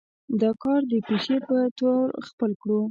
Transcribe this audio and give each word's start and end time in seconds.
دا 0.41 0.49
کار 0.63 0.81
د 0.91 0.93
پيشې 1.07 1.37
پۀ 1.47 1.57
طور 1.79 2.05
خپل 2.27 2.51
کړو 2.61 2.77